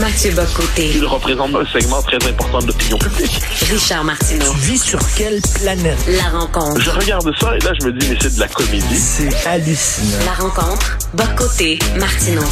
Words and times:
Mathieu 0.00 0.30
Bocoté. 0.30 0.92
Il 0.94 1.04
représente 1.04 1.54
un 1.54 1.66
segment 1.66 2.00
très 2.00 2.16
important 2.26 2.58
de 2.60 2.68
l'opinion 2.68 2.96
publique. 2.96 3.38
Richard 3.70 4.02
Martineau. 4.02 4.50
Tu 4.54 4.58
vis 4.60 4.78
sur 4.82 4.98
quelle 5.14 5.40
planète? 5.60 5.98
La 6.08 6.38
rencontre. 6.38 6.80
Je 6.80 6.90
regarde 6.90 7.30
ça 7.38 7.54
et 7.54 7.58
là, 7.58 7.72
je 7.78 7.86
me 7.86 7.92
dis, 7.92 8.08
mais 8.08 8.16
c'est 8.18 8.34
de 8.34 8.40
la 8.40 8.48
comédie. 8.48 8.96
C'est 8.96 9.46
hallucinant. 9.46 10.24
La 10.24 10.32
rencontre. 10.32 10.98
Bocoté. 11.12 11.78
Martineau. 11.98 12.44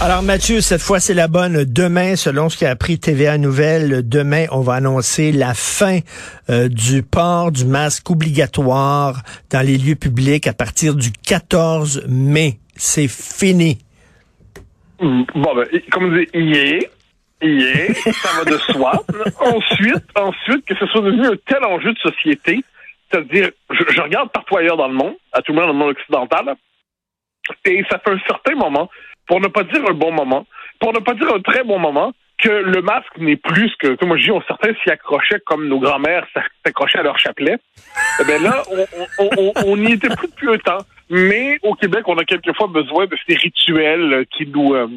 Alors 0.00 0.22
Mathieu, 0.22 0.60
cette 0.60 0.82
fois 0.82 1.00
c'est 1.00 1.14
la 1.14 1.26
bonne. 1.26 1.64
Demain, 1.64 2.14
selon 2.14 2.48
ce 2.48 2.58
qu'a 2.58 2.70
appris 2.70 2.98
TVA 2.98 3.38
Nouvelle, 3.38 4.08
demain 4.08 4.46
on 4.52 4.60
va 4.60 4.74
annoncer 4.74 5.32
la 5.32 5.54
fin 5.54 6.00
euh, 6.50 6.68
du 6.68 7.02
port 7.02 7.50
du 7.50 7.64
masque 7.64 8.10
obligatoire 8.10 9.22
dans 9.50 9.64
les 9.66 9.78
lieux 9.78 9.94
publics 9.94 10.46
à 10.46 10.52
partir 10.52 10.94
du 10.94 11.10
14 11.10 12.02
mai. 12.08 12.58
C'est 12.76 13.08
fini. 13.08 13.83
Bon, 15.00 15.54
ben, 15.54 15.66
comme 15.90 16.04
on 16.04 16.16
dit, 16.16 16.28
hier, 16.34 16.82
hier, 17.42 17.94
ça 17.96 18.38
va 18.38 18.44
de 18.44 18.56
soi. 18.58 18.92
ensuite, 19.40 20.04
ensuite, 20.14 20.64
que 20.66 20.74
ce 20.76 20.86
soit 20.86 21.02
devenu 21.02 21.26
un 21.26 21.36
tel 21.46 21.64
enjeu 21.64 21.92
de 21.92 21.98
société, 21.98 22.64
c'est-à-dire, 23.10 23.50
je, 23.70 23.84
je, 23.92 24.00
regarde 24.00 24.30
partout 24.30 24.56
ailleurs 24.56 24.76
dans 24.76 24.88
le 24.88 24.94
monde, 24.94 25.14
à 25.32 25.42
tout 25.42 25.52
le 25.52 25.56
monde 25.56 25.66
dans 25.66 25.72
le 25.72 25.78
monde 25.78 25.90
occidental, 25.90 26.56
et 27.64 27.84
ça 27.90 27.98
fait 27.98 28.12
un 28.12 28.20
certain 28.26 28.54
moment, 28.54 28.88
pour 29.26 29.40
ne 29.40 29.48
pas 29.48 29.64
dire 29.64 29.82
un 29.88 29.94
bon 29.94 30.12
moment, 30.12 30.46
pour 30.80 30.92
ne 30.92 30.98
pas 31.00 31.14
dire 31.14 31.32
un 31.34 31.40
très 31.40 31.64
bon 31.64 31.78
moment, 31.78 32.12
que 32.38 32.48
le 32.48 32.82
masque 32.82 33.16
n'est 33.18 33.36
plus 33.36 33.70
ce 33.70 33.76
que, 33.88 34.04
moi 34.04 34.16
je 34.16 34.30
dis, 34.30 34.38
certains 34.46 34.72
s'y 34.82 34.90
accrochaient 34.90 35.40
comme 35.46 35.68
nos 35.68 35.78
grands-mères 35.78 36.26
s'accrochaient 36.64 36.98
à 36.98 37.02
leur 37.02 37.18
chapelet. 37.18 37.56
Eh 38.20 38.24
bien 38.24 38.38
là, 38.38 38.62
on 39.64 39.76
n'y 39.76 39.92
était 39.92 40.08
plus 40.08 40.28
depuis 40.28 40.50
un 40.50 40.58
temps. 40.58 40.84
Mais 41.10 41.58
au 41.62 41.74
Québec, 41.74 42.04
on 42.06 42.18
a 42.18 42.24
quelquefois 42.24 42.66
besoin 42.68 43.06
de 43.06 43.16
ces 43.28 43.36
rituels 43.36 44.24
qui 44.30 44.46
nous, 44.46 44.74
euh, 44.74 44.88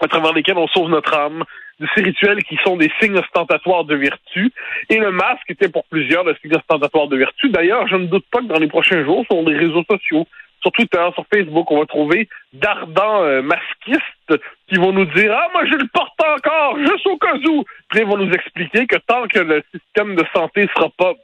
à 0.00 0.08
travers 0.08 0.32
lesquels 0.32 0.58
on 0.58 0.68
sauve 0.68 0.88
notre 0.88 1.14
âme, 1.14 1.44
de 1.80 1.88
ces 1.94 2.02
rituels 2.02 2.42
qui 2.44 2.56
sont 2.64 2.76
des 2.76 2.90
signes 3.00 3.18
ostentatoires 3.18 3.84
de 3.84 3.96
vertu. 3.96 4.52
Et 4.88 4.98
le 4.98 5.10
masque 5.10 5.50
était 5.50 5.68
pour 5.68 5.84
plusieurs 5.86 6.24
le 6.24 6.36
signe 6.40 6.54
ostentatoire 6.54 7.08
de 7.08 7.16
vertu. 7.16 7.48
D'ailleurs, 7.50 7.88
je 7.88 7.96
ne 7.96 8.06
doute 8.06 8.24
pas 8.30 8.40
que 8.40 8.46
dans 8.46 8.60
les 8.60 8.68
prochains 8.68 9.04
jours, 9.04 9.24
sur 9.30 9.42
les 9.42 9.56
réseaux 9.56 9.84
sociaux, 9.90 10.26
sur 10.62 10.70
Twitter, 10.72 11.04
sur 11.14 11.26
Facebook, 11.32 11.70
on 11.70 11.80
va 11.80 11.86
trouver 11.86 12.28
d'ardents 12.52 13.24
euh, 13.24 13.42
masquistes 13.42 14.40
qui 14.68 14.76
vont 14.76 14.92
nous 14.92 15.06
dire 15.06 15.32
Ah, 15.36 15.48
moi 15.52 15.64
je 15.66 15.74
le 15.74 15.88
porte 15.92 16.20
encore, 16.20 16.78
juste 16.78 17.06
au 17.06 17.16
cas 17.16 17.34
où. 17.48 17.64
Puis 17.90 18.00
ils 18.00 18.06
vont 18.06 18.16
nous 18.16 18.32
expliquer 18.32 18.86
que 18.86 18.96
tant 18.96 19.26
que 19.26 19.40
le 19.40 19.64
système 19.74 20.14
de 20.14 20.24
santé 20.32 20.68
sera 20.76 20.88
pas 20.90 21.14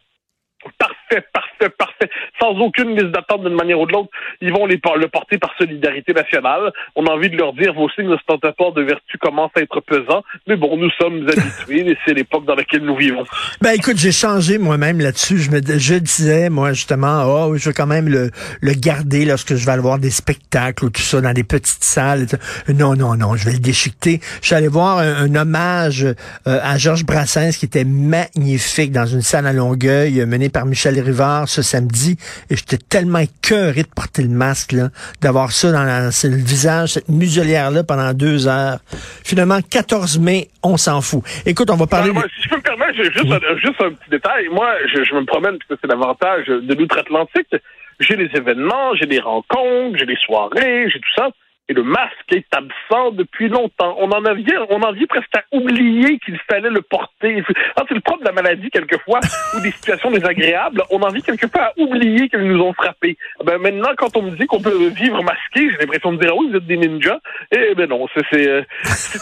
parfait, 0.79 1.25
parfait, 1.33 1.71
parfait, 1.71 2.11
sans 2.41 2.51
aucune 2.59 2.91
liste 2.91 3.13
d'attente 3.13 3.45
d'une 3.45 3.55
manière 3.55 3.81
ou 3.81 3.87
de 3.87 3.93
l'autre. 3.93 4.11
Ils 4.41 4.53
vont 4.53 4.67
les, 4.67 4.81
le 4.97 5.09
porter 5.09 5.39
par 5.39 5.55
solidarité 5.57 6.13
nationale. 6.13 6.73
On 6.97 7.07
a 7.07 7.11
envie 7.11 7.31
de 7.31 7.37
leur 7.37 7.53
dire 7.53 7.75
vos 7.75 7.89
signes 7.91 8.11
ostentatoires 8.11 8.73
de 8.73 8.83
vertu 8.83 9.19
commencent 9.19 9.53
à 9.57 9.61
être 9.61 9.81
pesants, 9.81 10.23
mais 10.47 10.57
bon, 10.57 10.77
nous 10.77 10.91
sommes 10.91 11.27
habitués 11.29 11.91
et 11.91 11.99
c'est 12.05 12.15
l'époque 12.15 12.45
dans 12.45 12.55
laquelle 12.55 12.83
nous 12.83 12.97
vivons. 12.97 13.25
Ben 13.61 13.73
écoute, 13.73 13.97
j'ai 13.97 14.13
changé 14.13 14.59
moi-même 14.59 15.01
là-dessus. 15.01 15.39
Je 15.39 15.51
me 15.51 15.61
je 15.61 15.95
disais, 15.95 16.51
moi, 16.51 16.73
justement, 16.73 17.25
oh, 17.27 17.57
je 17.57 17.69
veux 17.69 17.75
quand 17.75 17.87
même 17.87 18.09
le, 18.09 18.31
le 18.61 18.73
garder 18.73 19.25
lorsque 19.25 19.55
je 19.55 19.65
vais 19.65 19.73
aller 19.73 19.83
voir 19.83 19.99
des 19.99 20.11
spectacles 20.11 20.85
ou 20.85 20.91
tout 20.91 21.03
ça 21.03 21.21
dans 21.21 21.33
des 21.33 21.45
petites 21.45 21.85
salles. 21.85 22.27
Non, 22.69 22.95
non, 22.95 23.17
non, 23.17 23.37
je 23.37 23.45
vais 23.45 23.53
le 23.53 23.59
déchiqueter. 23.59 24.21
Je 24.41 24.47
suis 24.47 24.55
allé 24.55 24.69
voir 24.69 24.99
un, 24.99 25.35
hommage 25.35 26.05
euh, 26.05 26.15
à 26.45 26.79
Georges 26.79 27.05
Brassens 27.05 27.51
qui 27.59 27.67
était 27.67 27.85
magnifique 27.85 28.93
dans 28.93 29.07
une 29.07 29.21
salle 29.21 29.47
à 29.47 29.53
Longueuil, 29.53 30.25
menée 30.27 30.49
par 30.49 30.58
Michel 30.67 30.99
Rivard 31.01 31.49
ce 31.49 31.63
samedi 31.63 32.17
et 32.51 32.57
j'étais 32.57 32.79
tellement 32.79 33.19
écœuré 33.19 33.83
de 33.83 33.89
porter 33.89 34.23
le 34.23 34.29
masque, 34.29 34.75
d'avoir 35.21 35.53
ça 35.53 35.73
dans 35.73 35.85
le 35.85 36.37
visage, 36.37 36.91
cette 36.91 37.09
muselière-là 37.09 37.85
pendant 37.85 38.13
deux 38.13 38.47
heures. 38.47 38.79
Finalement, 39.25 39.61
14 39.61 40.19
mai, 40.19 40.49
on 40.63 40.77
s'en 40.77 41.01
fout. 41.01 41.23
Écoute, 41.47 41.71
on 41.71 41.77
va 41.77 41.87
parler... 41.87 42.11
Si 42.11 42.43
je 42.45 42.49
peux 42.49 42.57
me 42.57 42.63
permettre, 42.63 43.03
juste, 43.03 43.33
un, 43.33 43.57
juste 43.57 43.81
un 43.81 43.91
petit 43.91 44.11
détail. 44.11 44.49
Moi, 44.49 44.69
je, 44.95 45.05
je 45.05 45.15
me 45.15 45.25
promène, 45.25 45.59
parce 45.59 45.69
que 45.69 45.75
c'est 45.81 45.89
l'avantage 45.89 46.47
de 46.47 46.75
l'outre-Atlantique. 46.75 47.55
J'ai 48.01 48.17
les 48.17 48.31
événements, 48.35 48.95
j'ai 48.95 49.07
des 49.07 49.19
rencontres, 49.19 49.99
j'ai 49.99 50.07
des 50.07 50.19
soirées, 50.25 50.89
j'ai 50.89 51.01
tout 51.01 51.15
ça 51.17 51.31
et 51.69 51.75
le 51.75 51.83
masque 51.83 52.33
est 52.33 52.47
absent 52.53 53.13
depuis 53.13 53.49
longtemps. 53.49 53.97
On 53.99 54.11
en 54.11 54.21
vient, 54.35 54.67
on 54.71 54.81
en 54.81 54.93
vient 54.93 55.07
presque 55.07 55.35
à 55.37 55.43
oublier 55.53 56.19
qu'il 56.19 56.39
fallait 56.51 56.71
le 56.71 56.83
porter. 56.83 57.43
Ah, 57.77 57.83
c'est 57.89 57.95
le 57.95 58.01
propre 58.01 58.21
de 58.21 58.25
la 58.27 58.33
maladie 58.33 58.71
quelquefois, 58.71 59.21
ou 59.57 59.61
des 59.61 59.71
situations 59.73 60.11
désagréables. 60.11 60.83
On 60.91 61.01
en 61.01 61.09
vient 61.09 61.21
quelquefois 61.21 61.63
à 61.63 61.73
oublier 61.77 62.29
qu'ils 62.29 62.41
nous 62.41 62.61
ont 62.61 62.73
frappés. 62.73 63.17
Ah 63.41 63.45
ben 63.45 63.59
maintenant, 63.59 63.91
quand 63.97 64.17
on 64.17 64.23
me 64.23 64.31
dit 64.31 64.47
qu'on 64.47 64.61
peut 64.61 64.89
vivre 64.89 65.23
masqué, 65.23 65.71
j'ai 65.71 65.79
l'impression 65.79 66.13
de 66.13 66.21
dire 66.21 66.31
ah 66.33 66.39
oui, 66.39 66.49
vous 66.51 66.57
êtes 66.57 66.67
des 66.67 66.77
ninjas. 66.77 67.19
Eh 67.53 67.75
ben 67.75 67.89
non, 67.89 68.07
c'est 68.15 68.25
c'est 68.31 68.49
euh, 68.49 68.63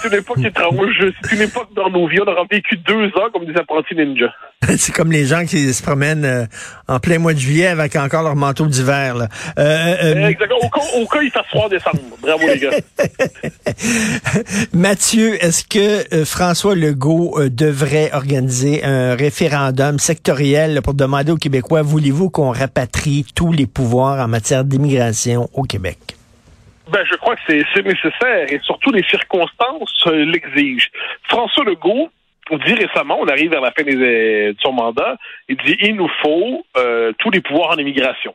une 0.05 0.15
époque 0.15 0.45
étrange. 0.45 1.05
C'est 1.23 1.37
une 1.37 1.43
époque 1.43 1.73
dans 1.75 1.91
nos 1.91 2.07
vies. 2.07 2.21
On 2.21 2.31
aura 2.31 2.45
vécu 2.51 2.77
deux 2.77 3.07
ans 3.17 3.31
comme 3.33 3.45
des 3.45 3.59
apprentis 3.59 3.95
ninjas. 3.95 4.33
c'est 4.77 4.93
comme 4.93 5.13
les 5.13 5.27
gens 5.27 5.45
qui 5.45 5.73
se 5.73 5.83
promènent 5.83 6.25
euh, 6.25 6.45
en 6.89 6.99
plein 6.99 7.19
mois 7.19 7.35
de 7.35 7.39
juillet 7.39 7.67
avec 7.67 7.97
encore 7.97 8.23
leur 8.23 8.37
manteau 8.37 8.67
d'hiver. 8.67 9.17
Euh, 9.17 9.27
euh, 9.59 10.29
Exactement. 10.29 10.61
Au 10.63 10.69
cas, 10.69 10.81
au 10.97 11.07
cas 11.07 11.23
il 11.23 11.31
fasse 11.31 11.47
froid 11.47 11.67
en 11.67 11.69
décembre. 11.69 12.01
Bravo 12.37 12.53
les 12.53 12.59
gars. 12.59 12.71
Mathieu, 14.73 15.35
est-ce 15.43 15.65
que 15.65 16.25
François 16.25 16.75
Legault 16.75 17.37
devrait 17.49 18.11
organiser 18.13 18.85
un 18.85 19.15
référendum 19.15 19.99
sectoriel 19.99 20.81
pour 20.83 20.95
demander 20.95 21.33
aux 21.33 21.37
Québécois, 21.37 21.83
voulez-vous 21.83 22.31
qu'on 22.31 22.51
rapatrie 22.51 23.25
tous 23.35 23.53
les 23.53 23.67
pouvoirs 23.67 24.25
en 24.25 24.29
matière 24.29 24.65
d'immigration 24.65 25.49
au 25.55 25.63
Québec? 25.63 25.99
Ben, 26.91 27.05
je 27.11 27.17
crois 27.17 27.37
que 27.37 27.43
c'est 27.47 27.83
nécessaire 27.83 28.53
et 28.53 28.61
surtout 28.63 28.93
les 28.93 29.03
circonstances 29.05 30.07
l'exigent. 30.07 30.89
François 31.29 31.65
Legault 31.65 32.11
on 32.51 32.59
dit 32.59 32.75
récemment, 32.75 33.19
on 33.21 33.27
arrive 33.27 33.51
vers 33.51 33.61
la 33.61 33.73
fin 33.73 33.83
des, 33.83 33.97
euh, 33.97 34.53
de 34.53 34.61
son 34.61 34.73
mandat, 34.73 35.17
il 35.49 35.57
dit 35.57 35.77
il 35.81 35.97
nous 35.97 36.11
faut 36.23 36.65
euh, 36.77 37.13
tous 37.19 37.31
les 37.31 37.41
pouvoirs 37.41 37.71
en 37.71 37.77
immigration. 37.77 38.35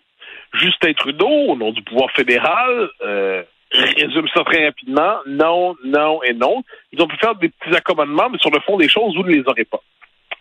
Justin 0.53 0.91
Trudeau, 0.93 1.29
au 1.29 1.55
nom 1.55 1.71
du 1.71 1.81
pouvoir 1.81 2.11
fédéral, 2.11 2.89
euh, 3.05 3.41
résume 3.71 4.27
ça 4.33 4.43
très 4.43 4.65
rapidement. 4.65 5.17
Non, 5.25 5.75
non 5.83 6.21
et 6.23 6.33
non. 6.33 6.63
Ils 6.91 7.01
ont 7.01 7.07
pu 7.07 7.17
faire 7.17 7.35
des 7.35 7.49
petits 7.49 7.75
accommodements, 7.75 8.29
mais 8.29 8.37
sur 8.39 8.51
le 8.51 8.59
fond 8.61 8.77
des 8.77 8.89
choses, 8.89 9.15
vous 9.15 9.23
ne 9.23 9.31
les 9.31 9.43
aurez 9.47 9.65
pas. 9.65 9.81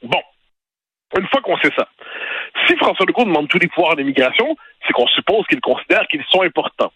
Bon. 0.03 0.21
Une 1.19 1.27
fois 1.29 1.41
qu'on 1.41 1.59
sait 1.59 1.73
ça, 1.77 1.89
si 2.67 2.77
François 2.77 3.05
Legault 3.07 3.25
demande 3.25 3.49
tous 3.49 3.59
les 3.59 3.67
pouvoirs 3.67 3.95
en 3.95 3.99
immigration, 3.99 4.57
c'est 4.87 4.93
qu'on 4.93 5.09
suppose 5.09 5.45
qu'il 5.47 5.61
considère 5.61 6.07
qu'ils 6.07 6.25
sont 6.29 6.43
importants. 6.43 6.93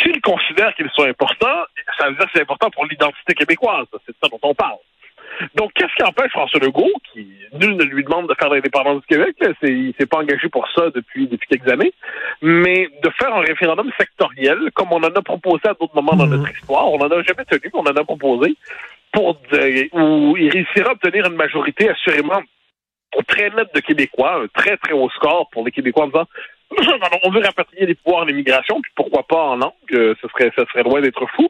S'il 0.00 0.20
considère 0.20 0.74
qu'ils 0.74 0.90
sont 0.94 1.04
importants, 1.04 1.64
ça 1.98 2.08
veut 2.08 2.16
dire 2.16 2.26
que 2.26 2.30
c'est 2.34 2.42
important 2.42 2.70
pour 2.70 2.86
l'identité 2.86 3.34
québécoise. 3.34 3.86
C'est 4.06 4.14
ça 4.22 4.28
dont 4.28 4.38
on 4.42 4.54
parle. 4.54 4.78
Donc, 5.54 5.72
qu'est-ce 5.74 5.94
qui 5.94 6.02
empêche 6.02 6.30
François 6.32 6.60
Legault, 6.60 6.92
qui 7.12 7.26
nul 7.60 7.76
ne 7.76 7.84
lui 7.84 8.04
demande 8.04 8.28
de 8.28 8.34
faire 8.34 8.48
l'indépendance 8.48 9.00
du 9.02 9.06
Québec, 9.06 9.36
il 9.62 9.94
s'est 9.98 10.06
pas 10.06 10.18
engagé 10.18 10.48
pour 10.48 10.66
ça 10.74 10.90
depuis, 10.94 11.26
depuis 11.26 11.48
quelques 11.48 11.68
années, 11.68 11.92
mais 12.42 12.88
de 13.02 13.10
faire 13.20 13.34
un 13.34 13.40
référendum 13.40 13.90
sectoriel, 13.98 14.58
comme 14.74 14.92
on 14.92 14.98
en 14.98 15.14
a 15.14 15.22
proposé 15.22 15.68
à 15.68 15.74
d'autres 15.74 15.94
moments 15.94 16.16
dans 16.16 16.26
mhm. 16.26 16.36
notre 16.36 16.50
histoire, 16.50 16.90
on 16.90 16.98
en 16.98 17.10
a 17.10 17.22
jamais 17.22 17.44
tenu, 17.44 17.60
mais 17.64 17.70
on 17.74 17.82
en 17.82 17.96
a 17.96 18.04
proposé, 18.04 18.54
pour 19.12 19.40
où 19.92 20.36
il 20.36 20.50
réussira 20.50 20.90
à 20.90 20.92
obtenir 20.92 21.26
une 21.26 21.36
majorité 21.36 21.88
assurément 21.88 22.42
très 23.26 23.50
nette 23.50 23.74
de 23.74 23.80
Québécois, 23.80 24.42
un 24.42 24.48
très 24.48 24.76
très 24.76 24.92
haut 24.92 25.08
score 25.10 25.48
pour 25.50 25.64
les 25.64 25.72
Québécois 25.72 26.04
en 26.04 26.08
disant 26.08 26.26
on 27.24 27.30
veut 27.30 27.40
rapatrier 27.40 27.86
les 27.86 27.94
pouvoirs 27.94 28.24
en 28.24 28.28
immigration, 28.28 28.80
puis 28.82 28.92
pourquoi 28.94 29.22
pas 29.22 29.42
en 29.42 29.56
langue, 29.56 29.72
ce 29.90 30.28
serait, 30.28 30.52
ce 30.56 30.64
serait 30.66 30.82
loin 30.82 31.00
d'être 31.00 31.26
fou. 31.34 31.48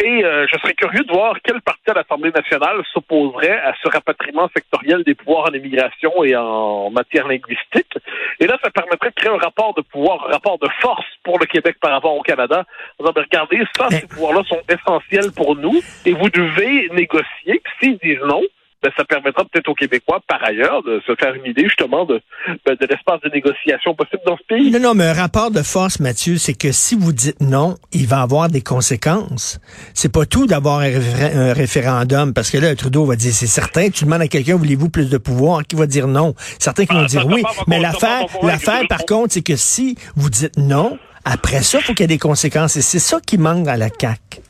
Et 0.00 0.24
euh, 0.24 0.46
je 0.46 0.56
serais 0.60 0.74
curieux 0.74 1.02
de 1.02 1.12
voir 1.12 1.34
quel 1.42 1.60
parti 1.60 1.90
à 1.90 1.94
l'Assemblée 1.94 2.30
nationale 2.30 2.82
s'opposerait 2.92 3.58
à 3.58 3.74
ce 3.82 3.88
rapatriement 3.88 4.48
sectoriel 4.54 5.02
des 5.02 5.16
pouvoirs 5.16 5.48
en 5.50 5.52
immigration 5.52 6.22
et 6.22 6.36
en 6.36 6.88
matière 6.90 7.26
linguistique. 7.26 7.98
Et 8.38 8.46
là, 8.46 8.56
ça 8.62 8.70
permettrait 8.70 9.10
de 9.10 9.14
créer 9.14 9.30
un 9.30 9.38
rapport 9.38 9.74
de 9.74 9.80
pouvoir, 9.80 10.28
un 10.28 10.34
rapport 10.34 10.58
de 10.58 10.68
force 10.80 11.06
pour 11.24 11.40
le 11.40 11.46
Québec 11.46 11.78
par 11.80 11.90
rapport 11.90 12.14
au 12.14 12.22
Canada. 12.22 12.64
En 13.00 13.04
disant, 13.04 13.12
regardez, 13.16 13.60
ça, 13.76 13.88
ces 13.90 14.06
pouvoirs-là 14.06 14.42
sont 14.48 14.62
essentiels 14.68 15.32
pour 15.34 15.56
nous 15.56 15.80
et 16.06 16.12
vous 16.12 16.30
devez 16.30 16.88
négocier. 16.90 17.60
S'ils 17.80 17.98
disent 17.98 18.22
non, 18.24 18.42
ben, 18.82 18.92
ça 18.96 19.04
permettra 19.04 19.44
peut-être 19.44 19.68
aux 19.68 19.74
Québécois, 19.74 20.20
par 20.28 20.42
ailleurs, 20.44 20.82
de 20.84 21.02
se 21.06 21.14
faire 21.16 21.34
une 21.34 21.46
idée 21.46 21.64
justement 21.64 22.04
de, 22.04 22.20
ben, 22.64 22.76
de 22.80 22.86
l'espace 22.86 23.20
de 23.22 23.28
négociation 23.30 23.94
possible 23.94 24.22
dans 24.24 24.36
ce 24.36 24.44
pays. 24.44 24.70
Non, 24.70 24.78
non, 24.78 24.94
mais 24.94 25.06
un 25.06 25.12
rapport 25.12 25.50
de 25.50 25.62
force, 25.62 25.98
Mathieu, 25.98 26.36
c'est 26.36 26.54
que 26.54 26.70
si 26.70 26.94
vous 26.94 27.12
dites 27.12 27.40
non, 27.40 27.74
il 27.92 28.06
va 28.06 28.22
avoir 28.22 28.48
des 28.48 28.60
conséquences. 28.60 29.60
C'est 29.94 30.12
pas 30.12 30.26
tout 30.26 30.46
d'avoir 30.46 30.80
un, 30.80 31.52
référendum, 31.52 32.32
parce 32.32 32.50
que 32.50 32.58
là, 32.58 32.74
Trudeau 32.76 33.04
va 33.04 33.16
dire, 33.16 33.32
c'est 33.32 33.46
certain, 33.46 33.90
tu 33.90 34.04
demandes 34.04 34.22
à 34.22 34.28
quelqu'un, 34.28 34.56
voulez-vous 34.56 34.90
plus 34.90 35.10
de 35.10 35.18
pouvoir, 35.18 35.64
qui 35.64 35.74
va 35.74 35.86
dire 35.86 36.06
non? 36.06 36.34
Certains 36.58 36.86
qui 36.86 36.94
vont 36.94 37.02
ah, 37.02 37.06
dire 37.06 37.26
oui. 37.26 37.42
Mais 37.66 37.80
l'affaire, 37.80 38.26
l'affaire, 38.42 38.82
par 38.88 39.04
contre, 39.06 39.32
c'est 39.32 39.42
que 39.42 39.56
si 39.56 39.96
vous 40.14 40.30
dites 40.30 40.56
non, 40.56 40.98
après 41.24 41.62
ça, 41.62 41.78
il 41.78 41.84
faut 41.84 41.94
qu'il 41.94 42.04
y 42.04 42.04
ait 42.04 42.08
des 42.08 42.18
conséquences. 42.18 42.76
Et 42.76 42.82
c'est 42.82 42.98
ça 42.98 43.18
qui 43.20 43.38
manque 43.38 43.66
à 43.68 43.76
la 43.76 43.88
CAQ. 43.88 44.40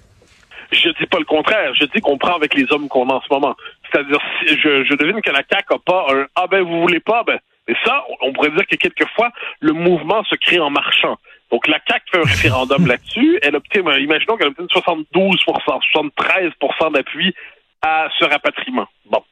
Je 0.70 0.90
dis 1.00 1.06
pas 1.06 1.18
le 1.18 1.24
contraire. 1.24 1.74
Je 1.74 1.86
dis 1.86 2.00
qu'on 2.00 2.18
prend 2.18 2.36
avec 2.36 2.54
les 2.54 2.66
hommes 2.70 2.88
qu'on 2.88 3.08
a 3.08 3.14
en 3.14 3.20
ce 3.22 3.32
moment. 3.32 3.56
C'est-à-dire, 3.90 4.20
je, 4.46 4.84
je 4.84 4.94
devine 4.94 5.20
que 5.22 5.30
la 5.30 5.42
CAQ 5.50 5.66
n'a 5.70 5.78
pas 5.78 6.06
un 6.10 6.26
Ah 6.34 6.46
ben 6.46 6.62
vous 6.62 6.80
voulez 6.80 7.00
pas, 7.00 7.22
ben. 7.24 7.38
Et 7.68 7.74
ça, 7.84 8.02
on 8.22 8.32
pourrait 8.32 8.50
dire 8.50 8.66
que 8.66 8.76
quelquefois, 8.76 9.30
le 9.60 9.72
mouvement 9.72 10.24
se 10.24 10.34
crée 10.36 10.58
en 10.58 10.70
marchant. 10.70 11.18
Donc 11.50 11.66
la 11.68 11.78
CAQ 11.86 12.04
fait 12.10 12.18
un 12.18 12.22
référendum 12.22 12.86
là-dessus. 12.86 13.38
Elle 13.42 13.56
obtient, 13.56 13.82
ben, 13.82 13.98
imaginons 13.98 14.36
qu'elle 14.36 14.48
obtient 14.48 14.66
72% 14.66 15.04
73% 15.14 16.92
d'appui 16.92 17.34
à 17.82 18.08
ce 18.18 18.24
rapatriement. 18.24 18.86
Bon. 19.06 19.22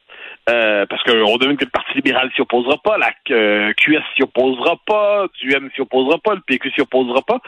Euh, 0.49 0.85
parce 0.85 1.03
qu'on 1.03 1.37
devine 1.37 1.57
que 1.57 1.65
le 1.65 1.71
Parti 1.71 1.93
libéral 1.95 2.31
s'y 2.33 2.41
opposera 2.41 2.77
pas, 2.77 2.97
la 2.97 3.11
euh, 3.31 3.73
QS 3.73 4.01
s'y 4.15 4.23
opposera 4.23 4.77
pas, 4.85 5.27
DUM 5.41 5.69
s'y 5.75 5.81
opposera 5.81 6.17
pas, 6.19 6.35
le 6.35 6.41
PQ 6.41 6.71
s'y 6.71 6.81
opposera 6.81 7.21
pas. 7.21 7.41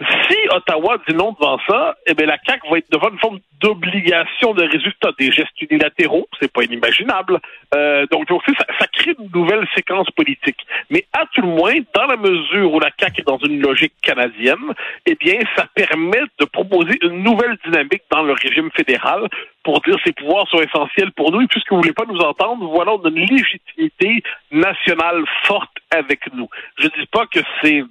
Si 0.00 0.36
Ottawa 0.50 0.98
dit 1.08 1.14
non 1.14 1.32
devant 1.32 1.58
ça, 1.68 1.96
eh 2.06 2.14
bien, 2.14 2.26
la 2.26 2.38
CAQ 2.46 2.70
va 2.70 2.78
être 2.78 2.90
devant 2.90 3.10
une 3.10 3.18
forme 3.18 3.40
d'obligation 3.60 4.54
de 4.54 4.62
résultat 4.62 5.10
des 5.18 5.32
gestes 5.32 5.60
unilatéraux. 5.60 6.28
C'est 6.40 6.52
pas 6.52 6.62
inimaginable. 6.62 7.40
Euh, 7.74 8.06
donc, 8.12 8.28
donc 8.28 8.42
ça, 8.46 8.64
ça 8.78 8.86
crée 8.86 9.16
une 9.18 9.28
nouvelle 9.34 9.66
séquence 9.74 10.08
politique. 10.12 10.60
Mais 10.90 11.04
à 11.12 11.24
tout 11.34 11.42
le 11.42 11.48
moins, 11.48 11.74
dans 11.94 12.06
la 12.06 12.16
mesure 12.16 12.72
où 12.72 12.78
la 12.78 12.90
CAQ 12.96 13.22
est 13.22 13.24
dans 13.24 13.38
une 13.38 13.60
logique 13.60 13.94
canadienne, 14.00 14.72
eh 15.04 15.16
bien, 15.16 15.40
ça 15.56 15.66
permet 15.74 16.22
de 16.38 16.44
proposer 16.44 16.96
une 17.02 17.24
nouvelle 17.24 17.58
dynamique 17.64 18.02
dans 18.12 18.22
le 18.22 18.34
régime 18.34 18.70
fédéral 18.76 19.28
pour 19.64 19.80
dire 19.80 19.96
ces 20.04 20.12
pouvoirs 20.12 20.48
sont 20.48 20.62
essentiels 20.62 21.10
pour 21.12 21.32
nous 21.32 21.40
et 21.40 21.46
puisque 21.48 21.70
vous 21.70 21.78
voulez 21.78 21.92
pas 21.92 22.06
nous 22.06 22.20
entendre, 22.20 22.66
voilà, 22.68 22.92
on 22.92 23.04
a 23.04 23.08
une 23.08 23.26
légitimité 23.26 24.22
nationale 24.52 25.24
forte 25.42 25.76
avec 25.90 26.20
nous. 26.32 26.48
Je 26.78 26.86
dis 26.86 27.06
pas 27.10 27.26
que 27.26 27.40
c'est 27.60 27.82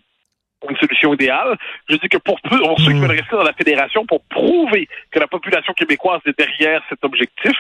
une 0.69 0.77
solution 0.77 1.13
idéale. 1.13 1.57
Je 1.89 1.95
dis 1.95 2.09
que 2.09 2.17
pour, 2.17 2.39
pour 2.41 2.79
ceux 2.79 2.91
qui 2.91 2.99
veulent 2.99 3.11
rester 3.11 3.35
dans 3.35 3.43
la 3.43 3.53
fédération, 3.53 4.05
pour 4.05 4.21
prouver 4.23 4.87
que 5.11 5.19
la 5.19 5.27
population 5.27 5.73
québécoise 5.73 6.21
est 6.25 6.37
derrière 6.37 6.81
cet 6.89 7.03
objectif, 7.03 7.55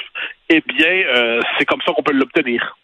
eh 0.49 0.61
bien, 0.61 0.87
euh, 0.87 1.41
c'est 1.57 1.65
comme 1.65 1.81
ça 1.85 1.93
qu'on 1.93 2.03
peut 2.03 2.13
l'obtenir. 2.13 2.77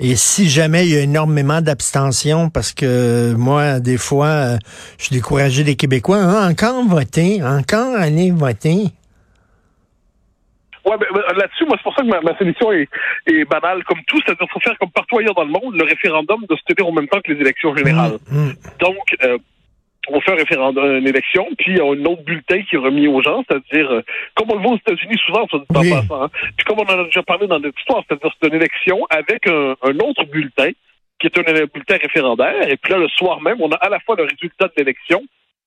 Et 0.00 0.14
si 0.14 0.48
jamais 0.48 0.86
il 0.86 0.94
y 0.94 0.96
a 0.96 1.00
énormément 1.00 1.60
d'abstention, 1.60 2.50
parce 2.50 2.72
que 2.72 3.34
moi, 3.34 3.80
des 3.80 3.98
fois, 3.98 4.26
euh, 4.26 4.58
je 4.96 5.06
suis 5.06 5.16
découragé 5.16 5.64
des 5.64 5.74
Québécois, 5.74 6.18
hein, 6.18 6.50
encore 6.50 6.84
voter, 6.84 7.42
encore 7.42 7.96
aller 7.96 8.30
voter. 8.30 8.92
Ouais, 10.88 10.96
ben, 10.96 11.06
ben, 11.12 11.36
là-dessus, 11.36 11.64
moi, 11.66 11.76
c'est 11.76 11.82
pour 11.82 11.94
ça 11.94 12.02
que 12.02 12.08
ma, 12.08 12.20
ma 12.20 12.36
solution 12.38 12.72
est, 12.72 12.88
est, 13.26 13.44
banale 13.44 13.84
comme 13.84 14.02
tout, 14.06 14.18
c'est-à-dire 14.24 14.38
qu'il 14.38 14.52
faut 14.52 14.60
faire 14.60 14.78
comme 14.78 14.90
partout 14.90 15.18
ailleurs 15.18 15.34
dans 15.34 15.44
le 15.44 15.50
monde, 15.50 15.74
le 15.74 15.84
référendum 15.84 16.44
de 16.48 16.56
se 16.56 16.62
tenir 16.64 16.88
en 16.88 16.92
même 16.92 17.08
temps 17.08 17.20
que 17.20 17.32
les 17.32 17.40
élections 17.40 17.76
générales. 17.76 18.18
Mmh, 18.30 18.38
mmh. 18.38 18.52
Donc, 18.80 19.16
euh, 19.22 19.38
on 20.08 20.20
fait 20.20 20.32
un 20.32 20.36
référendum, 20.36 20.96
une 20.96 21.06
élection, 21.06 21.46
puis 21.58 21.72
il 21.72 21.76
y 21.76 21.80
a 21.80 21.84
un 21.84 22.04
autre 22.06 22.22
bulletin 22.22 22.62
qui 22.62 22.76
est 22.76 22.78
remis 22.78 23.06
aux 23.06 23.22
gens, 23.22 23.44
c'est-à-dire, 23.46 23.90
euh, 23.90 24.02
comme 24.34 24.50
on 24.50 24.54
le 24.54 24.62
voit 24.62 24.72
aux 24.72 24.76
États-Unis 24.76 25.18
souvent, 25.26 25.46
ça 25.50 25.58
dit 25.58 25.64
oui. 25.76 25.90
passant, 25.90 26.24
hein, 26.24 26.30
puis 26.56 26.64
comme 26.64 26.78
on 26.78 26.84
en 26.84 27.00
a 27.00 27.04
déjà 27.04 27.22
parlé 27.22 27.46
dans 27.46 27.60
notre 27.60 27.78
histoire, 27.78 28.02
c'est-à-dire 28.08 28.30
c'est 28.40 28.48
une 28.48 28.54
élection 28.54 29.06
avec 29.10 29.46
un, 29.46 29.76
un 29.82 29.98
autre 29.98 30.24
bulletin, 30.24 30.70
qui 31.18 31.26
est 31.26 31.38
un 31.38 31.42
bulletin 31.42 31.96
référendaire, 32.00 32.68
et 32.68 32.76
puis 32.76 32.92
là, 32.92 32.98
le 32.98 33.08
soir 33.08 33.42
même, 33.42 33.60
on 33.60 33.70
a 33.70 33.76
à 33.76 33.88
la 33.88 33.98
fois 34.00 34.16
le 34.16 34.22
résultat 34.22 34.68
de 34.68 34.72
l'élection 34.78 35.22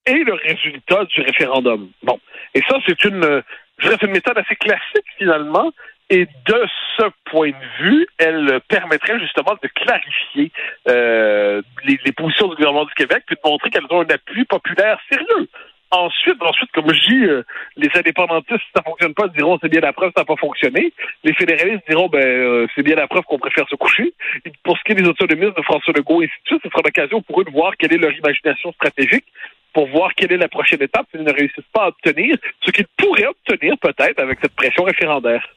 et 0.07 0.23
le 0.23 0.33
résultat 0.33 1.05
du 1.05 1.21
référendum. 1.21 1.89
Bon. 2.01 2.19
Et 2.55 2.61
ça, 2.67 2.77
c'est 2.87 3.03
une, 3.03 3.19
dirais, 3.21 3.43
c'est 3.81 4.03
une 4.03 4.11
méthode 4.11 4.37
assez 4.37 4.55
classique, 4.55 5.05
finalement, 5.17 5.71
et 6.09 6.25
de 6.25 6.65
ce 6.97 7.05
point 7.25 7.51
de 7.51 7.83
vue, 7.83 8.07
elle 8.17 8.59
permettrait 8.67 9.17
justement 9.19 9.53
de 9.63 9.67
clarifier 9.69 10.51
euh, 10.89 11.61
les, 11.85 11.97
les, 12.03 12.11
positions 12.11 12.49
du 12.49 12.55
gouvernement 12.55 12.83
du 12.83 12.93
Québec, 12.95 13.23
puis 13.25 13.37
de 13.37 13.49
montrer 13.49 13.69
qu'elles 13.69 13.85
ont 13.89 14.01
un 14.01 14.13
appui 14.13 14.43
populaire 14.43 14.99
sérieux. 15.09 15.47
Ensuite, 15.91 16.41
ensuite, 16.41 16.71
comme 16.71 16.93
je 16.93 17.09
dis, 17.09 17.25
euh, 17.25 17.43
les 17.75 17.89
indépendantistes, 17.95 18.59
si 18.59 18.71
ça 18.73 18.81
fonctionne 18.81 19.13
pas, 19.13 19.27
diront 19.27 19.57
c'est 19.61 19.67
bien 19.69 19.81
la 19.81 19.91
preuve, 19.91 20.11
ça 20.15 20.21
n'a 20.21 20.25
pas 20.25 20.37
fonctionné. 20.37 20.93
Les 21.25 21.33
fédéralistes 21.33 21.83
diront 21.89 22.07
ben 22.07 22.25
euh, 22.25 22.67
c'est 22.75 22.83
bien 22.83 22.95
la 22.95 23.07
preuve 23.07 23.23
qu'on 23.23 23.39
préfère 23.39 23.67
se 23.67 23.75
coucher. 23.75 24.13
Et 24.45 24.51
pour 24.63 24.77
ce 24.77 24.83
qui 24.83 24.93
est 24.93 24.95
des 24.95 25.07
autonomistes 25.07 25.57
de 25.57 25.61
François 25.61 25.93
Legault 25.95 26.21
et 26.21 26.25
ainsi 26.25 26.33
de 26.43 26.47
suite, 26.47 26.61
ce 26.63 26.69
sera 26.69 26.81
l'occasion 26.83 27.21
pour 27.21 27.41
eux 27.41 27.43
de 27.43 27.51
voir 27.51 27.75
quelle 27.77 27.93
est 27.93 27.97
leur 27.97 28.13
imagination 28.13 28.71
stratégique 28.71 29.25
pour 29.73 29.87
voir 29.89 30.11
quelle 30.15 30.31
est 30.31 30.37
la 30.37 30.49
prochaine 30.49 30.81
étape 30.81 31.05
s'ils 31.11 31.23
ne 31.23 31.31
réussissent 31.31 31.71
pas 31.73 31.85
à 31.85 31.87
obtenir 31.87 32.35
ce 32.65 32.71
qu'ils 32.71 32.87
pourraient 32.97 33.27
obtenir 33.27 33.75
peut-être 33.79 34.19
avec 34.19 34.39
cette 34.41 34.55
pression 34.55 34.83
référendaire. 34.83 35.47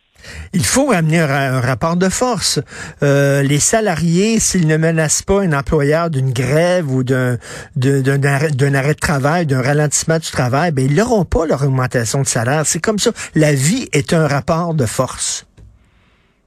Il 0.52 0.64
faut 0.64 0.92
amener 0.92 1.20
un, 1.20 1.60
rapport 1.60 1.96
de 1.96 2.08
force. 2.08 2.60
Euh, 3.02 3.42
les 3.42 3.58
salariés, 3.58 4.38
s'ils 4.38 4.66
ne 4.66 4.76
menacent 4.76 5.22
pas 5.22 5.42
un 5.42 5.52
employeur 5.52 6.08
d'une 6.08 6.32
grève 6.32 6.90
ou 6.90 7.02
d'un 7.04 7.36
arrêt, 7.76 8.50
arrêt, 8.74 8.94
de 8.94 8.98
travail, 8.98 9.46
d'un 9.46 9.60
ralentissement 9.60 10.18
du 10.18 10.30
travail, 10.30 10.70
ben 10.72 10.86
ils 10.86 10.94
n'auront 10.94 11.24
pas 11.24 11.46
leur 11.46 11.62
augmentation 11.62 12.22
de 12.22 12.26
salaire. 12.26 12.64
C'est 12.64 12.82
comme 12.82 12.98
ça. 12.98 13.10
La 13.34 13.52
vie 13.52 13.88
est 13.92 14.12
un 14.12 14.26
rapport 14.26 14.74
de 14.74 14.86
force. 14.86 15.46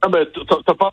Ah 0.02 0.08
ben, 0.08 0.26
t'as 0.66 0.74
pas 0.74 0.92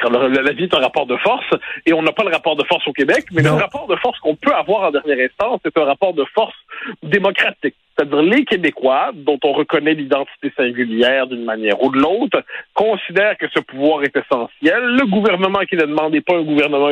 la 0.00 0.52
vie 0.52 0.64
est 0.64 0.74
un 0.74 0.80
rapport 0.80 1.06
de 1.06 1.16
force 1.16 1.46
et 1.86 1.92
on 1.92 2.02
n'a 2.02 2.12
pas 2.12 2.24
le 2.24 2.30
rapport 2.30 2.56
de 2.56 2.64
force 2.64 2.86
au 2.86 2.92
Québec, 2.92 3.26
mais 3.32 3.42
non. 3.42 3.56
le 3.56 3.62
rapport 3.62 3.86
de 3.86 3.96
force 3.96 4.18
qu'on 4.20 4.36
peut 4.36 4.54
avoir 4.54 4.84
en 4.84 4.90
dernière 4.90 5.18
instance, 5.30 5.60
c'est 5.64 5.76
un 5.78 5.84
rapport 5.84 6.14
de 6.14 6.24
force 6.34 6.54
démocratique. 7.02 7.76
C'est-à-dire 7.96 8.22
les 8.22 8.44
Québécois, 8.44 9.10
dont 9.14 9.38
on 9.44 9.52
reconnaît 9.52 9.94
l'identité 9.94 10.52
singulière 10.56 11.26
d'une 11.26 11.44
manière 11.44 11.82
ou 11.82 11.90
de 11.90 11.98
l'autre, 11.98 12.42
considèrent 12.74 13.36
que 13.36 13.46
ce 13.54 13.60
pouvoir 13.60 14.02
est 14.04 14.16
essentiel. 14.16 14.82
Le 14.82 15.06
gouvernement 15.06 15.60
qui 15.68 15.76
le 15.76 15.86
demande 15.86 16.12
n'est 16.12 16.20
pas 16.20 16.36
un 16.36 16.42
gouvernement 16.42 16.90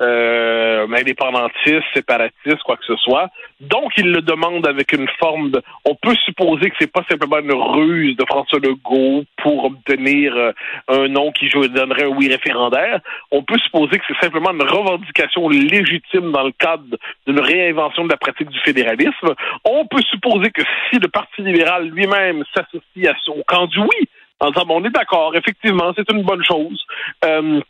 euh, 0.00 0.86
indépendantiste, 0.92 1.84
séparatiste, 1.94 2.62
quoi 2.64 2.76
que 2.76 2.84
ce 2.86 2.96
soit. 2.96 3.28
Donc, 3.60 3.92
il 3.96 4.10
le 4.10 4.20
demande 4.20 4.66
avec 4.66 4.92
une 4.92 5.06
forme 5.20 5.50
de... 5.50 5.62
On 5.84 5.94
peut 5.94 6.16
supposer 6.24 6.70
que 6.70 6.76
c'est 6.80 6.92
pas 6.92 7.04
simplement 7.08 7.38
une 7.38 7.52
ruse 7.52 8.16
de 8.16 8.24
François 8.26 8.58
Legault 8.58 9.24
pour 9.42 9.66
obtenir 9.66 10.34
euh, 10.36 10.52
un 10.88 11.08
nom 11.08 11.30
qui 11.30 11.48
donnerait 11.48 12.04
un 12.04 12.16
oui 12.16 12.28
référendaire. 12.28 13.00
On 13.30 13.42
peut 13.42 13.58
supposer 13.58 13.98
que 13.98 14.04
c'est 14.08 14.24
simplement 14.24 14.50
une 14.50 14.62
revendication 14.62 15.48
légitime 15.48 16.32
dans 16.32 16.44
le 16.44 16.52
cadre 16.58 16.96
d'une 17.26 17.40
réinvention 17.40 18.04
de 18.04 18.10
la 18.10 18.16
pratique 18.16 18.48
du 18.48 18.58
fédéralisme. 18.60 19.34
On 19.64 19.86
peut 19.86 20.02
supposer 20.10 20.31
que 20.40 20.62
si 20.90 20.98
le 20.98 21.08
Parti 21.08 21.42
libéral 21.42 21.88
lui-même 21.88 22.44
s'associe 22.54 23.06
à 23.06 23.16
son 23.24 23.42
camp 23.46 23.66
du 23.66 23.78
oui, 23.78 24.08
en 24.40 24.50
disant, 24.50 24.66
bon, 24.66 24.80
on 24.80 24.84
est 24.84 24.90
d'accord, 24.90 25.34
effectivement, 25.36 25.92
c'est 25.96 26.10
une 26.10 26.22
bonne 26.22 26.44
chose. 26.44 26.84
Euh, 27.24 27.60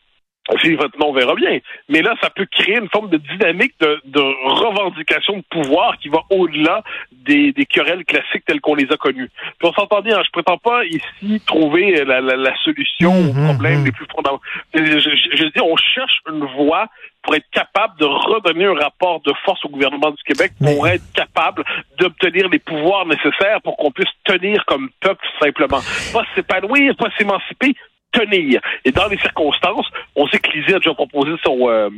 si 0.60 0.74
votre 0.74 0.98
nom, 0.98 1.10
on 1.10 1.12
verra 1.12 1.34
bien. 1.34 1.58
Mais 1.88 2.02
là, 2.02 2.14
ça 2.20 2.28
peut 2.30 2.46
créer 2.50 2.78
une 2.78 2.88
forme 2.88 3.10
de 3.10 3.16
dynamique 3.16 3.74
de, 3.80 4.00
de 4.06 4.20
revendication 4.20 5.36
de 5.36 5.44
pouvoir 5.50 5.96
qui 5.98 6.08
va 6.08 6.18
au-delà 6.30 6.82
des, 7.12 7.52
des, 7.52 7.64
querelles 7.64 8.04
classiques 8.04 8.44
telles 8.44 8.60
qu'on 8.60 8.74
les 8.74 8.90
a 8.90 8.96
connues. 8.96 9.30
Puis 9.58 9.68
on 9.68 9.72
s'entend 9.72 10.00
bien, 10.00 10.20
je 10.22 10.30
prétends 10.30 10.58
pas 10.58 10.84
ici 10.84 11.40
trouver 11.46 12.04
la, 12.04 12.20
la, 12.20 12.36
la 12.36 12.56
solution 12.64 13.12
aux 13.30 13.32
problèmes 13.32 13.84
les 13.84 13.92
plus 13.92 14.06
fondamentaux. 14.12 14.42
Je, 14.74 14.98
je, 14.98 15.36
je, 15.36 15.44
dis, 15.44 15.60
on 15.62 15.76
cherche 15.76 16.20
une 16.28 16.44
voie 16.56 16.88
pour 17.22 17.34
être 17.34 17.48
capable 17.52 17.98
de 17.98 18.04
redonner 18.04 18.64
un 18.66 18.74
rapport 18.74 19.20
de 19.20 19.32
force 19.44 19.64
au 19.64 19.68
gouvernement 19.68 20.10
du 20.10 20.22
Québec, 20.24 20.52
pour 20.60 20.86
être 20.88 21.04
capable 21.14 21.64
d'obtenir 21.98 22.48
les 22.48 22.58
pouvoirs 22.58 23.06
nécessaires 23.06 23.60
pour 23.62 23.76
qu'on 23.76 23.90
puisse 23.90 24.10
tenir 24.24 24.64
comme 24.66 24.90
peuple 25.00 25.24
simplement. 25.40 25.80
Pas 26.12 26.24
s'épanouir, 26.34 26.96
pas 26.96 27.10
s'émanciper, 27.16 27.74
tenir. 28.12 28.60
Et 28.84 28.92
dans 28.92 29.06
les 29.06 29.18
circonstances, 29.18 29.86
on 30.16 30.26
sait 30.28 30.38
que 30.38 30.50
Lisée 30.50 30.74
a 30.74 30.78
déjà 30.78 30.94
proposé 30.94 31.32
son, 31.44 31.68
euh, 31.68 31.90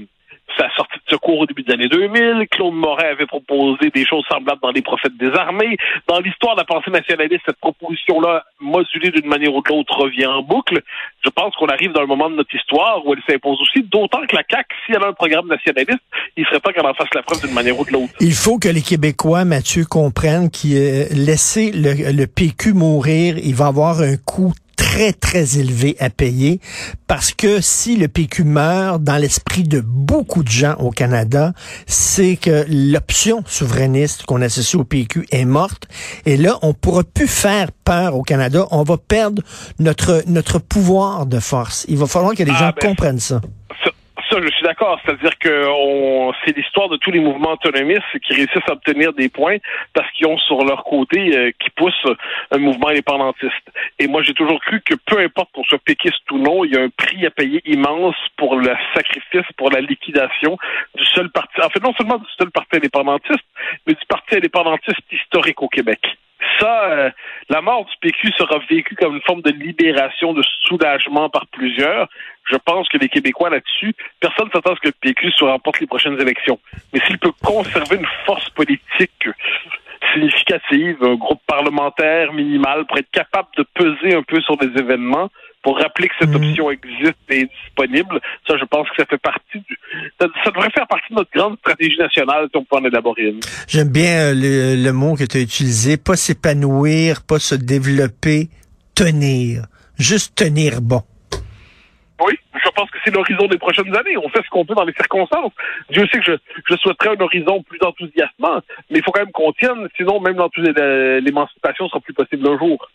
sa 0.58 0.68
sortie 0.74 0.98
de 0.98 1.10
secours 1.10 1.38
au 1.40 1.46
début 1.46 1.62
des 1.62 1.72
années 1.72 1.88
2000. 1.88 2.46
Claude 2.50 2.74
Moret 2.74 3.08
avait 3.08 3.26
proposé 3.26 3.90
des 3.90 4.04
choses 4.04 4.24
semblables 4.30 4.60
dans 4.62 4.70
les 4.70 4.82
prophètes 4.82 5.16
des 5.16 5.32
armées. 5.32 5.76
Dans 6.08 6.20
l'histoire 6.20 6.54
de 6.54 6.60
la 6.60 6.64
pensée 6.64 6.90
nationaliste, 6.90 7.42
cette 7.46 7.60
proposition-là, 7.60 8.44
modulée 8.60 9.10
d'une 9.10 9.26
manière 9.26 9.54
ou 9.54 9.62
de 9.62 9.68
l'autre, 9.68 9.96
revient 9.96 10.26
en 10.26 10.42
boucle. 10.42 10.80
Je 11.24 11.30
pense 11.30 11.54
qu'on 11.56 11.66
arrive 11.66 11.92
dans 11.92 12.00
le 12.00 12.06
moment 12.06 12.30
de 12.30 12.36
notre 12.36 12.54
histoire 12.54 13.04
où 13.06 13.12
elle 13.12 13.22
s'impose 13.28 13.60
aussi, 13.60 13.82
d'autant 13.82 14.20
que 14.26 14.36
la 14.36 14.42
CAQ, 14.48 14.74
si 14.86 14.92
elle 14.92 15.02
a 15.02 15.08
un 15.08 15.12
programme 15.12 15.48
nationaliste, 15.48 16.02
il 16.36 16.44
serait 16.46 16.60
pas 16.60 16.72
qu'elle 16.72 16.86
en 16.86 16.94
fasse 16.94 17.08
la 17.14 17.22
preuve 17.22 17.40
d'une 17.42 17.54
manière 17.54 17.78
ou 17.78 17.84
de 17.84 17.92
l'autre. 17.92 18.12
Il 18.20 18.34
faut 18.34 18.58
que 18.58 18.68
les 18.68 18.82
Québécois, 18.82 19.44
Mathieu, 19.44 19.84
comprennent 19.84 20.50
qu'ils 20.50 20.76
euh, 20.76 21.04
laisser 21.12 21.72
le, 21.72 22.12
le 22.12 22.26
PQ 22.26 22.72
mourir, 22.72 23.36
il 23.38 23.54
va 23.54 23.66
avoir 23.66 24.00
un 24.00 24.16
coût 24.16 24.52
très, 24.76 25.12
très 25.12 25.58
élevé 25.58 25.96
à 26.00 26.10
payer 26.10 26.60
parce 27.06 27.32
que 27.32 27.60
si 27.60 27.96
le 27.96 28.08
PQ 28.08 28.44
meurt 28.44 29.02
dans 29.02 29.16
l'esprit 29.16 29.62
de 29.64 29.80
beaucoup 29.80 30.42
de 30.42 30.48
gens 30.48 30.74
au 30.78 30.90
Canada, 30.90 31.52
c'est 31.86 32.36
que 32.36 32.64
l'option 32.68 33.42
souverainiste 33.46 34.24
qu'on 34.24 34.42
associe 34.42 34.80
au 34.80 34.84
PQ 34.84 35.26
est 35.30 35.44
morte. 35.44 35.88
Et 36.26 36.36
là, 36.36 36.58
on 36.62 36.74
pourra 36.74 37.04
plus 37.04 37.28
faire 37.28 37.72
peur 37.84 38.16
au 38.16 38.22
Canada. 38.22 38.66
On 38.70 38.82
va 38.82 38.96
perdre 38.96 39.42
notre, 39.78 40.22
notre 40.26 40.58
pouvoir 40.58 41.26
de 41.26 41.38
force. 41.40 41.84
Il 41.88 41.98
va 41.98 42.06
falloir 42.06 42.34
que 42.34 42.42
les 42.42 42.52
ah, 42.54 42.58
gens 42.58 42.72
ben, 42.80 42.88
comprennent 42.88 43.20
ça 43.20 43.40
je 44.30 44.48
suis 44.50 44.62
d'accord. 44.64 45.00
C'est-à-dire 45.04 45.36
que 45.38 45.68
c'est 46.44 46.56
l'histoire 46.56 46.88
de 46.88 46.96
tous 46.96 47.10
les 47.10 47.20
mouvements 47.20 47.52
autonomistes 47.52 48.18
qui 48.26 48.34
réussissent 48.34 48.68
à 48.68 48.72
obtenir 48.72 49.12
des 49.12 49.28
points 49.28 49.58
parce 49.92 50.10
qu'ils 50.12 50.26
ont 50.26 50.38
sur 50.38 50.64
leur 50.64 50.84
côté 50.84 51.36
euh, 51.36 51.50
qui 51.60 51.70
poussent 51.70 52.06
un 52.50 52.58
mouvement 52.58 52.88
indépendantiste. 52.88 53.70
Et 53.98 54.06
moi, 54.06 54.22
j'ai 54.22 54.34
toujours 54.34 54.60
cru 54.60 54.80
que 54.80 54.94
peu 55.06 55.18
importe 55.20 55.50
qu'on 55.52 55.64
soit 55.64 55.78
péquiste 55.84 56.30
ou 56.30 56.38
non, 56.38 56.64
il 56.64 56.74
y 56.74 56.76
a 56.76 56.82
un 56.82 56.90
prix 56.90 57.24
à 57.26 57.30
payer 57.30 57.62
immense 57.66 58.16
pour 58.36 58.56
le 58.56 58.74
sacrifice, 58.94 59.46
pour 59.56 59.70
la 59.70 59.80
liquidation 59.80 60.56
du 60.94 61.04
seul 61.06 61.30
parti. 61.30 61.60
En 61.62 61.70
fait, 61.70 61.82
non 61.82 61.94
seulement 61.96 62.18
du 62.18 62.26
seul 62.38 62.50
parti 62.50 62.76
indépendantiste, 62.76 63.44
mais 63.86 63.94
du 63.94 64.06
parti 64.08 64.36
indépendantiste 64.36 65.00
historique 65.12 65.62
au 65.62 65.68
Québec 65.68 66.00
ça, 66.58 66.84
euh, 66.90 67.10
la 67.48 67.60
mort 67.60 67.84
du 67.84 67.92
PQ 68.00 68.32
sera 68.38 68.58
vécue 68.70 68.94
comme 68.96 69.16
une 69.16 69.22
forme 69.22 69.42
de 69.42 69.50
libération, 69.50 70.32
de 70.32 70.42
soulagement 70.66 71.28
par 71.28 71.46
plusieurs. 71.48 72.08
Je 72.50 72.56
pense 72.56 72.88
que 72.88 72.98
les 72.98 73.08
Québécois 73.08 73.50
là-dessus, 73.50 73.94
personne 74.20 74.46
ne 74.48 74.52
s'attend 74.52 74.72
à 74.72 74.76
ce 74.76 74.80
que 74.80 74.88
le 74.88 74.94
PQ 75.00 75.30
se 75.32 75.44
remporte 75.44 75.80
les 75.80 75.86
prochaines 75.86 76.20
élections. 76.20 76.58
Mais 76.92 77.00
s'il 77.06 77.18
peut 77.18 77.32
conserver 77.42 77.96
une 77.96 78.08
force 78.26 78.48
politique 78.50 79.28
significative, 80.12 80.98
un 81.02 81.14
groupe 81.14 81.40
parlementaire 81.46 82.32
minimal 82.32 82.84
pour 82.86 82.98
être 82.98 83.10
capable 83.10 83.48
de 83.56 83.64
peser 83.74 84.14
un 84.14 84.22
peu 84.22 84.40
sur 84.42 84.56
des 84.56 84.70
événements 84.80 85.30
pour 85.62 85.78
rappeler 85.78 86.08
que 86.08 86.14
cette 86.18 86.28
Mhm. 86.28 86.36
option 86.44 86.70
existe 86.70 87.16
et 87.30 87.40
est 87.40 87.50
disponible. 87.64 88.20
Ça, 88.46 88.56
je 88.58 88.64
pense 88.66 88.88
que 88.90 88.96
ça 88.96 89.06
fait 89.06 89.18
partie 89.18 89.60
du... 89.60 89.78
Ça, 90.20 90.26
ça 90.44 90.50
devrait 90.50 90.70
faire 90.74 90.86
partie 90.86 91.10
de 91.10 91.14
notre 91.16 91.30
grande 91.34 91.58
stratégie 91.58 91.98
nationale 91.98 92.46
si 92.50 92.56
on 92.56 92.64
peut 92.64 92.76
en 92.76 92.84
élaborer 92.84 93.22
une. 93.24 93.40
J'aime 93.68 93.88
bien 93.88 94.30
euh, 94.30 94.34
le, 94.34 94.82
le 94.82 94.92
mot 94.92 95.14
que 95.16 95.24
tu 95.24 95.36
as 95.38 95.40
utilisé, 95.40 95.96
pas 95.96 96.16
s'épanouir, 96.16 97.22
pas 97.22 97.38
se 97.38 97.54
développer, 97.54 98.48
tenir. 98.94 99.64
Juste 99.98 100.34
tenir 100.36 100.80
bon. 100.80 101.02
Oui, 102.24 102.34
je 102.54 102.70
pense 102.76 102.88
que 102.90 102.98
c'est 103.04 103.10
l'horizon 103.12 103.46
des 103.48 103.58
prochaines 103.58 103.94
années. 103.94 104.16
On 104.16 104.28
fait 104.28 104.40
ce 104.44 104.48
qu'on 104.50 104.64
peut 104.64 104.74
dans 104.74 104.84
les 104.84 104.92
circonstances. 104.94 105.52
Dieu 105.90 106.06
sait 106.12 106.18
que 106.20 106.24
je, 106.24 106.32
je 106.70 106.76
souhaiterais 106.76 107.10
un 107.16 107.20
horizon 107.20 107.62
plus 107.64 107.78
enthousiasmant, 107.82 108.60
mais 108.90 108.98
il 108.98 109.02
faut 109.04 109.10
quand 109.10 109.20
même 109.20 109.32
qu'on 109.32 109.52
tienne, 109.52 109.88
sinon 109.96 110.20
même 110.20 110.36
l'émancipation 111.24 111.88
sera 111.88 112.00
plus 112.00 112.14
possible 112.14 112.46
un 112.48 112.58
jour. 112.58 112.88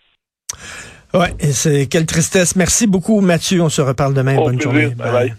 Ouais, 1.13 1.34
c'est 1.51 1.88
quelle 1.88 2.06
tristesse. 2.06 2.56
Merci 2.56 2.88
beaucoup, 2.88 3.20
Mathieu. 3.22 3.62
On 3.62 3.70
se 3.70 3.82
reparle 3.82 4.13
demain. 4.13 4.38
Au 4.38 4.46
Bonne 4.46 4.58
plaisir. 4.58 4.72
journée. 4.72 4.96
Bye 4.96 5.12
bye. 5.12 5.34